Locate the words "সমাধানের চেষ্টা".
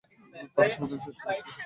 0.73-1.23